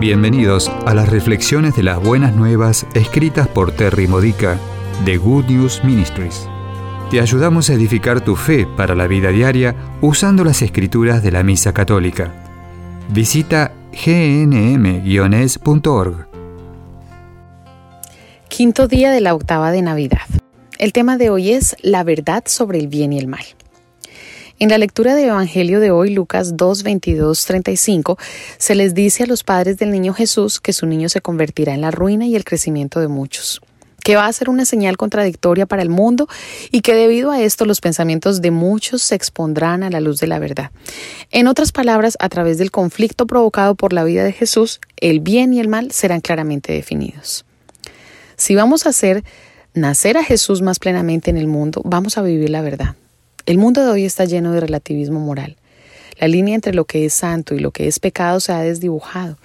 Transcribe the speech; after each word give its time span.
Bienvenidos 0.00 0.70
a 0.86 0.94
las 0.94 1.08
reflexiones 1.08 1.74
de 1.74 1.82
las 1.82 2.00
buenas 2.00 2.32
nuevas 2.36 2.86
escritas 2.94 3.48
por 3.48 3.72
Terry 3.72 4.06
Modica 4.06 4.56
de 5.04 5.16
Good 5.16 5.46
News 5.46 5.82
Ministries. 5.82 6.48
Te 7.10 7.20
ayudamos 7.20 7.68
a 7.68 7.74
edificar 7.74 8.20
tu 8.20 8.36
fe 8.36 8.64
para 8.76 8.94
la 8.94 9.08
vida 9.08 9.30
diaria 9.30 9.74
usando 10.00 10.44
las 10.44 10.62
escrituras 10.62 11.20
de 11.24 11.32
la 11.32 11.42
Misa 11.42 11.74
Católica. 11.74 12.32
Visita 13.08 13.72
gnm-es.org. 13.90 15.08
Quinto 18.46 18.86
día 18.86 19.10
de 19.10 19.20
la 19.20 19.34
octava 19.34 19.72
de 19.72 19.82
Navidad. 19.82 20.28
El 20.78 20.92
tema 20.92 21.16
de 21.16 21.30
hoy 21.30 21.50
es 21.50 21.74
la 21.82 22.04
verdad 22.04 22.44
sobre 22.46 22.78
el 22.78 22.86
bien 22.86 23.12
y 23.12 23.18
el 23.18 23.26
mal. 23.26 23.42
En 24.60 24.70
la 24.70 24.78
lectura 24.78 25.14
del 25.14 25.28
Evangelio 25.28 25.78
de 25.78 25.92
hoy, 25.92 26.10
Lucas 26.10 26.56
2, 26.56 26.82
22, 26.82 27.44
35, 27.44 28.18
se 28.58 28.74
les 28.74 28.92
dice 28.92 29.22
a 29.22 29.26
los 29.26 29.44
padres 29.44 29.76
del 29.78 29.92
niño 29.92 30.14
Jesús 30.14 30.58
que 30.58 30.72
su 30.72 30.84
niño 30.84 31.08
se 31.08 31.20
convertirá 31.20 31.74
en 31.74 31.80
la 31.80 31.92
ruina 31.92 32.26
y 32.26 32.34
el 32.34 32.44
crecimiento 32.44 32.98
de 32.98 33.06
muchos 33.06 33.60
que 34.02 34.16
va 34.16 34.26
a 34.26 34.32
ser 34.32 34.48
una 34.48 34.64
señal 34.64 34.96
contradictoria 34.96 35.66
para 35.66 35.82
el 35.82 35.90
mundo 35.90 36.28
y 36.70 36.80
que 36.80 36.94
debido 36.94 37.30
a 37.30 37.42
esto 37.42 37.66
los 37.66 37.82
pensamientos 37.82 38.40
de 38.40 38.50
muchos 38.50 39.02
se 39.02 39.14
expondrán 39.14 39.82
a 39.82 39.90
la 39.90 40.00
luz 40.00 40.18
de 40.18 40.26
la 40.26 40.38
verdad. 40.38 40.70
En 41.30 41.46
otras 41.46 41.72
palabras, 41.72 42.16
a 42.18 42.30
través 42.30 42.56
del 42.56 42.70
conflicto 42.70 43.26
provocado 43.26 43.74
por 43.74 43.92
la 43.92 44.04
vida 44.04 44.24
de 44.24 44.32
Jesús, 44.32 44.80
el 44.96 45.20
bien 45.20 45.52
y 45.52 45.60
el 45.60 45.68
mal 45.68 45.92
serán 45.92 46.22
claramente 46.22 46.72
definidos. 46.72 47.44
Si 48.36 48.54
vamos 48.54 48.86
a 48.86 48.90
hacer 48.90 49.24
nacer 49.74 50.16
a 50.16 50.24
Jesús 50.24 50.62
más 50.62 50.78
plenamente 50.78 51.28
en 51.28 51.36
el 51.36 51.46
mundo, 51.46 51.82
vamos 51.84 52.16
a 52.16 52.22
vivir 52.22 52.48
la 52.48 52.62
verdad. 52.62 52.96
El 53.48 53.56
mundo 53.56 53.82
de 53.82 53.90
hoy 53.90 54.04
está 54.04 54.26
lleno 54.26 54.52
de 54.52 54.60
relativismo 54.60 55.20
moral. 55.20 55.56
La 56.20 56.28
línea 56.28 56.54
entre 56.54 56.74
lo 56.74 56.84
que 56.84 57.06
es 57.06 57.14
santo 57.14 57.54
y 57.54 57.60
lo 57.60 57.70
que 57.70 57.88
es 57.88 57.98
pecado 57.98 58.40
se 58.40 58.52
ha 58.52 58.60
desdibujado, 58.60 59.38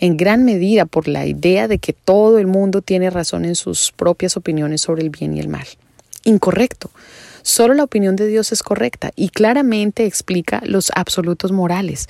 en 0.00 0.16
gran 0.16 0.44
medida 0.44 0.86
por 0.86 1.06
la 1.06 1.24
idea 1.24 1.68
de 1.68 1.78
que 1.78 1.92
todo 1.92 2.40
el 2.40 2.48
mundo 2.48 2.82
tiene 2.82 3.10
razón 3.10 3.44
en 3.44 3.54
sus 3.54 3.92
propias 3.92 4.36
opiniones 4.36 4.80
sobre 4.80 5.02
el 5.02 5.10
bien 5.10 5.36
y 5.36 5.38
el 5.38 5.46
mal. 5.46 5.68
Incorrecto. 6.24 6.90
Solo 7.42 7.74
la 7.74 7.84
opinión 7.84 8.16
de 8.16 8.26
Dios 8.26 8.50
es 8.50 8.64
correcta 8.64 9.12
y 9.14 9.28
claramente 9.28 10.04
explica 10.04 10.60
los 10.64 10.90
absolutos 10.92 11.52
morales. 11.52 12.08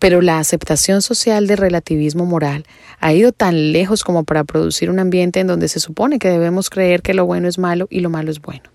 Pero 0.00 0.20
la 0.20 0.40
aceptación 0.40 1.00
social 1.00 1.46
del 1.46 1.58
relativismo 1.58 2.26
moral 2.26 2.66
ha 2.98 3.12
ido 3.12 3.30
tan 3.30 3.70
lejos 3.70 4.02
como 4.02 4.24
para 4.24 4.42
producir 4.42 4.90
un 4.90 4.98
ambiente 4.98 5.38
en 5.38 5.46
donde 5.46 5.68
se 5.68 5.78
supone 5.78 6.18
que 6.18 6.28
debemos 6.28 6.70
creer 6.70 7.02
que 7.02 7.14
lo 7.14 7.24
bueno 7.24 7.46
es 7.46 7.56
malo 7.56 7.86
y 7.88 8.00
lo 8.00 8.10
malo 8.10 8.32
es 8.32 8.40
bueno. 8.40 8.71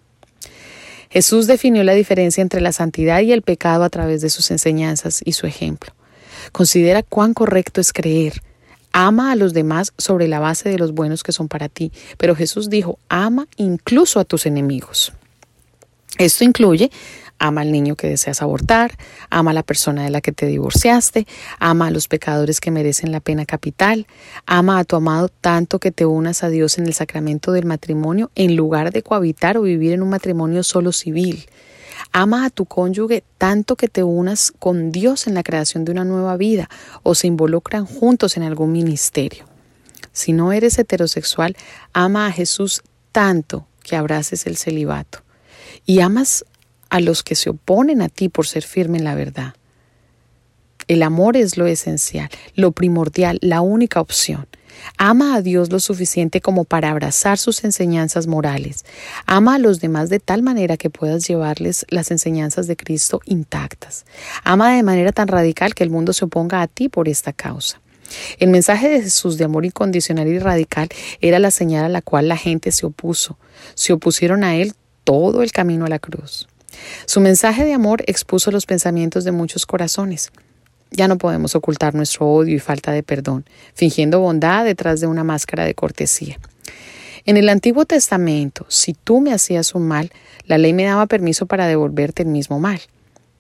Jesús 1.09 1.47
definió 1.47 1.83
la 1.83 1.93
diferencia 1.93 2.41
entre 2.41 2.61
la 2.61 2.71
santidad 2.71 3.21
y 3.21 3.31
el 3.31 3.41
pecado 3.41 3.83
a 3.83 3.89
través 3.89 4.21
de 4.21 4.29
sus 4.29 4.51
enseñanzas 4.51 5.21
y 5.23 5.33
su 5.33 5.47
ejemplo. 5.47 5.93
Considera 6.51 7.03
cuán 7.03 7.33
correcto 7.33 7.81
es 7.81 7.93
creer. 7.93 8.41
Ama 8.91 9.31
a 9.31 9.35
los 9.35 9.53
demás 9.53 9.93
sobre 9.97 10.27
la 10.27 10.39
base 10.39 10.69
de 10.69 10.77
los 10.77 10.93
buenos 10.93 11.23
que 11.23 11.31
son 11.31 11.47
para 11.47 11.69
ti. 11.69 11.91
Pero 12.17 12.35
Jesús 12.35 12.69
dijo, 12.69 12.99
ama 13.09 13.47
incluso 13.57 14.19
a 14.19 14.25
tus 14.25 14.45
enemigos. 14.45 15.13
Esto 16.17 16.43
incluye 16.43 16.89
Ama 17.39 17.61
al 17.61 17.71
niño 17.71 17.95
que 17.95 18.07
deseas 18.07 18.41
abortar, 18.41 18.97
ama 19.29 19.51
a 19.51 19.53
la 19.53 19.63
persona 19.63 20.03
de 20.03 20.09
la 20.09 20.21
que 20.21 20.31
te 20.31 20.47
divorciaste, 20.47 21.27
ama 21.59 21.87
a 21.87 21.91
los 21.91 22.07
pecadores 22.07 22.59
que 22.59 22.71
merecen 22.71 23.11
la 23.11 23.19
pena 23.19 23.45
capital, 23.45 24.07
ama 24.45 24.79
a 24.79 24.83
tu 24.83 24.95
amado 24.95 25.29
tanto 25.29 25.79
que 25.79 25.91
te 25.91 26.05
unas 26.05 26.43
a 26.43 26.49
Dios 26.49 26.77
en 26.77 26.87
el 26.87 26.93
sacramento 26.93 27.51
del 27.51 27.65
matrimonio 27.65 28.31
en 28.35 28.55
lugar 28.55 28.91
de 28.91 29.03
cohabitar 29.03 29.57
o 29.57 29.61
vivir 29.61 29.93
en 29.93 30.01
un 30.01 30.09
matrimonio 30.09 30.63
solo 30.63 30.91
civil. 30.91 31.45
Ama 32.11 32.45
a 32.45 32.49
tu 32.49 32.65
cónyuge 32.65 33.23
tanto 33.37 33.75
que 33.75 33.87
te 33.87 34.03
unas 34.03 34.51
con 34.51 34.91
Dios 34.91 35.27
en 35.27 35.33
la 35.33 35.43
creación 35.43 35.85
de 35.85 35.91
una 35.91 36.05
nueva 36.05 36.37
vida 36.37 36.69
o 37.03 37.15
se 37.15 37.27
involucran 37.27 37.85
juntos 37.85 38.37
en 38.37 38.43
algún 38.43 38.71
ministerio. 38.71 39.45
Si 40.11 40.33
no 40.33 40.51
eres 40.51 40.79
heterosexual, 40.79 41.55
ama 41.93 42.27
a 42.27 42.31
Jesús 42.31 42.81
tanto 43.11 43.67
que 43.83 43.95
abraces 43.95 44.47
el 44.47 44.57
celibato. 44.57 45.23
Y 45.85 45.99
amas 45.99 46.45
a 46.89 46.99
los 46.99 47.23
que 47.23 47.35
se 47.35 47.49
oponen 47.49 48.01
a 48.01 48.09
ti 48.09 48.29
por 48.29 48.47
ser 48.47 48.63
firme 48.63 48.97
en 48.97 49.03
la 49.03 49.15
verdad. 49.15 49.53
El 50.87 51.03
amor 51.03 51.35
es 51.35 51.57
lo 51.57 51.67
esencial, 51.67 52.29
lo 52.55 52.71
primordial, 52.71 53.39
la 53.41 53.61
única 53.61 53.99
opción. 53.99 54.47
Ama 54.97 55.35
a 55.35 55.41
Dios 55.41 55.71
lo 55.71 55.79
suficiente 55.79 56.39
como 56.39 56.63
para 56.63 56.89
abrazar 56.91 57.37
sus 57.37 57.63
enseñanzas 57.63 58.27
morales. 58.27 58.85
Ama 59.25 59.55
a 59.55 59.59
los 59.59 59.79
demás 59.81 60.09
de 60.09 60.19
tal 60.19 60.43
manera 60.43 60.77
que 60.77 60.89
puedas 60.89 61.27
llevarles 61.27 61.85
las 61.89 62.11
enseñanzas 62.11 62.67
de 62.67 62.77
Cristo 62.77 63.21
intactas. 63.25 64.05
Ama 64.43 64.73
de 64.75 64.83
manera 64.83 65.11
tan 65.11 65.27
radical 65.27 65.75
que 65.75 65.83
el 65.83 65.89
mundo 65.89 66.13
se 66.13 66.25
oponga 66.25 66.61
a 66.61 66.67
ti 66.67 66.89
por 66.89 67.09
esta 67.09 67.33
causa. 67.33 67.81
El 68.39 68.49
mensaje 68.49 68.87
de 68.87 69.01
Jesús 69.01 69.37
de 69.37 69.43
amor 69.43 69.65
incondicional 69.65 70.27
y 70.27 70.39
radical 70.39 70.87
era 71.19 71.39
la 71.39 71.51
señal 71.51 71.85
a 71.85 71.89
la 71.89 72.01
cual 72.01 72.29
la 72.29 72.37
gente 72.37 72.71
se 72.71 72.85
opuso. 72.85 73.37
Se 73.75 73.91
opusieron 73.91 74.43
a 74.43 74.55
él 74.55 74.73
todo 75.03 75.43
el 75.43 75.51
camino 75.51 75.85
a 75.85 75.89
la 75.89 75.99
cruz. 75.99 76.47
Su 77.05 77.19
mensaje 77.19 77.65
de 77.65 77.73
amor 77.73 78.03
expuso 78.07 78.51
los 78.51 78.65
pensamientos 78.65 79.23
de 79.23 79.31
muchos 79.31 79.65
corazones. 79.65 80.31
Ya 80.91 81.07
no 81.07 81.17
podemos 81.17 81.55
ocultar 81.55 81.95
nuestro 81.95 82.27
odio 82.27 82.55
y 82.55 82.59
falta 82.59 82.91
de 82.91 83.03
perdón, 83.03 83.45
fingiendo 83.73 84.19
bondad 84.19 84.65
detrás 84.65 85.01
de 85.01 85.07
una 85.07 85.23
máscara 85.23 85.65
de 85.65 85.73
cortesía. 85.73 86.39
En 87.25 87.35
el 87.35 87.49
Antiguo 87.49 87.85
Testamento, 87.85 88.65
si 88.69 88.93
tú 88.93 89.19
me 89.19 89.33
hacías 89.33 89.75
un 89.75 89.87
mal, 89.87 90.11
la 90.45 90.57
ley 90.57 90.71
me 90.71 90.85
daba 90.85 91.07
permiso 91.07 91.45
para 91.45 91.67
devolverte 91.67 92.23
el 92.23 92.29
mismo 92.29 92.59
mal. 92.59 92.79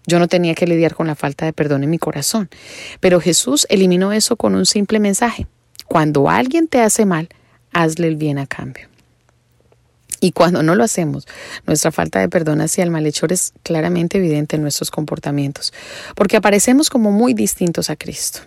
Yo 0.05 0.19
no 0.19 0.27
tenía 0.27 0.55
que 0.55 0.67
lidiar 0.67 0.93
con 0.93 1.07
la 1.07 1.15
falta 1.15 1.45
de 1.45 1.53
perdón 1.53 1.83
en 1.83 1.89
mi 1.89 1.97
corazón. 1.97 2.49
Pero 2.99 3.21
Jesús 3.21 3.65
eliminó 3.69 4.13
eso 4.13 4.35
con 4.35 4.55
un 4.55 4.65
simple 4.65 4.99
mensaje. 4.99 5.47
Cuando 5.85 6.29
alguien 6.29 6.67
te 6.67 6.81
hace 6.81 7.05
mal, 7.05 7.29
hazle 7.71 8.07
el 8.07 8.15
bien 8.15 8.39
a 8.39 8.47
cambio. 8.47 8.87
Y 10.19 10.31
cuando 10.31 10.63
no 10.63 10.75
lo 10.75 10.83
hacemos, 10.83 11.27
nuestra 11.65 11.91
falta 11.91 12.19
de 12.19 12.29
perdón 12.29 12.61
hacia 12.61 12.83
el 12.83 12.91
malhechor 12.91 13.31
es 13.31 13.53
claramente 13.63 14.17
evidente 14.17 14.55
en 14.55 14.63
nuestros 14.63 14.89
comportamientos, 14.89 15.73
porque 16.15 16.37
aparecemos 16.37 16.89
como 16.89 17.11
muy 17.11 17.33
distintos 17.33 17.89
a 17.89 17.95
Cristo. 17.95 18.39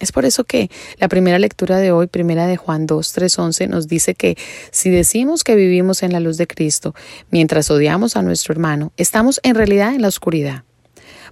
Es 0.00 0.12
por 0.12 0.24
eso 0.24 0.44
que 0.44 0.70
la 0.98 1.08
primera 1.08 1.38
lectura 1.38 1.78
de 1.78 1.92
hoy, 1.92 2.08
primera 2.08 2.46
de 2.46 2.56
Juan 2.56 2.86
2, 2.86 3.12
3, 3.12 3.38
11, 3.38 3.66
nos 3.68 3.88
dice 3.88 4.14
que 4.14 4.36
si 4.70 4.90
decimos 4.90 5.44
que 5.44 5.54
vivimos 5.54 6.02
en 6.02 6.12
la 6.12 6.20
luz 6.20 6.36
de 6.36 6.46
Cristo 6.46 6.94
mientras 7.30 7.70
odiamos 7.70 8.16
a 8.16 8.22
nuestro 8.22 8.52
hermano, 8.52 8.92
estamos 8.96 9.40
en 9.44 9.54
realidad 9.54 9.94
en 9.94 10.02
la 10.02 10.08
oscuridad. 10.08 10.64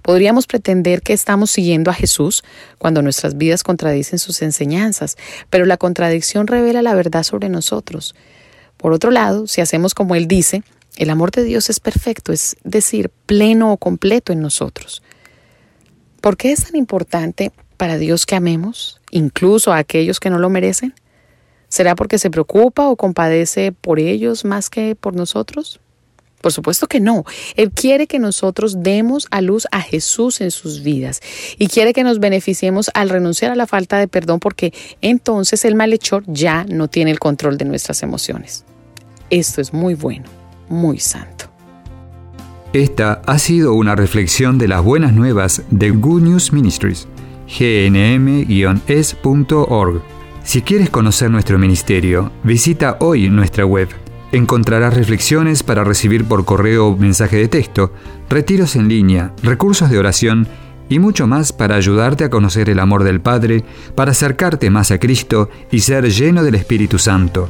Podríamos 0.01 0.47
pretender 0.47 1.01
que 1.01 1.13
estamos 1.13 1.51
siguiendo 1.51 1.91
a 1.91 1.93
Jesús 1.93 2.43
cuando 2.77 3.01
nuestras 3.01 3.37
vidas 3.37 3.63
contradicen 3.63 4.19
sus 4.19 4.41
enseñanzas, 4.41 5.17
pero 5.49 5.65
la 5.65 5.77
contradicción 5.77 6.47
revela 6.47 6.81
la 6.81 6.95
verdad 6.95 7.23
sobre 7.23 7.49
nosotros. 7.49 8.15
Por 8.83 8.91
otro 8.91 9.11
lado, 9.11 9.47
si 9.47 9.61
hacemos 9.61 9.93
como 9.93 10.13
Él 10.13 10.27
dice, 10.27 10.61
el 10.97 11.09
amor 11.09 11.31
de 11.31 11.45
Dios 11.45 11.69
es 11.69 11.79
perfecto, 11.79 12.33
es 12.33 12.57
decir, 12.65 13.09
pleno 13.25 13.71
o 13.71 13.77
completo 13.77 14.33
en 14.33 14.41
nosotros. 14.41 15.01
¿Por 16.19 16.35
qué 16.35 16.51
es 16.51 16.65
tan 16.65 16.75
importante 16.75 17.53
para 17.77 17.97
Dios 17.97 18.25
que 18.25 18.35
amemos, 18.35 18.99
incluso 19.09 19.71
a 19.71 19.77
aquellos 19.77 20.19
que 20.19 20.29
no 20.29 20.37
lo 20.37 20.49
merecen? 20.49 20.93
¿Será 21.69 21.95
porque 21.95 22.19
se 22.19 22.29
preocupa 22.29 22.89
o 22.89 22.97
compadece 22.97 23.71
por 23.71 24.01
ellos 24.01 24.43
más 24.43 24.69
que 24.69 24.95
por 24.95 25.15
nosotros? 25.15 25.79
Por 26.41 26.51
supuesto 26.51 26.87
que 26.87 26.99
no. 26.99 27.23
Él 27.55 27.71
quiere 27.71 28.05
que 28.05 28.19
nosotros 28.19 28.83
demos 28.83 29.27
a 29.31 29.39
luz 29.39 29.65
a 29.71 29.79
Jesús 29.79 30.41
en 30.41 30.51
sus 30.51 30.83
vidas 30.83 31.21
y 31.57 31.67
quiere 31.67 31.93
que 31.93 32.03
nos 32.03 32.19
beneficiemos 32.19 32.91
al 32.95 33.07
renunciar 33.07 33.53
a 33.53 33.55
la 33.55 33.65
falta 33.65 33.97
de 33.97 34.09
perdón 34.09 34.41
porque 34.41 34.73
entonces 34.99 35.63
el 35.63 35.75
malhechor 35.75 36.25
ya 36.27 36.65
no 36.67 36.89
tiene 36.89 37.11
el 37.11 37.19
control 37.19 37.57
de 37.57 37.63
nuestras 37.63 38.03
emociones. 38.03 38.65
Esto 39.33 39.61
es 39.61 39.73
muy 39.73 39.95
bueno, 39.95 40.25
muy 40.69 40.99
santo. 40.99 41.45
Esta 42.71 43.23
ha 43.25 43.39
sido 43.39 43.73
una 43.73 43.95
reflexión 43.95 44.59
de 44.59 44.67
las 44.67 44.83
buenas 44.83 45.11
nuevas 45.11 45.63
de 45.71 45.89
Good 45.89 46.21
News 46.21 46.53
Ministries, 46.53 47.07
gnm-es.org. 47.47 48.43
Si 50.43 50.61
quieres 50.61 50.91
conocer 50.91 51.31
nuestro 51.31 51.57
ministerio, 51.57 52.31
visita 52.43 52.97
hoy 52.99 53.27
nuestra 53.31 53.65
web. 53.65 53.89
Encontrarás 54.31 54.93
reflexiones 54.93 55.63
para 55.63 55.83
recibir 55.83 56.25
por 56.25 56.45
correo 56.45 56.95
mensaje 56.95 57.37
de 57.37 57.47
texto, 57.47 57.91
retiros 58.29 58.75
en 58.75 58.87
línea, 58.87 59.33
recursos 59.41 59.89
de 59.89 59.97
oración 59.97 60.47
y 60.89 60.99
mucho 60.99 61.25
más 61.25 61.51
para 61.51 61.75
ayudarte 61.75 62.23
a 62.23 62.29
conocer 62.29 62.69
el 62.69 62.77
amor 62.77 63.03
del 63.03 63.19
Padre, 63.19 63.63
para 63.95 64.11
acercarte 64.11 64.69
más 64.69 64.91
a 64.91 64.99
Cristo 64.99 65.49
y 65.71 65.79
ser 65.79 66.07
lleno 66.11 66.43
del 66.43 66.53
Espíritu 66.53 66.99
Santo. 66.99 67.49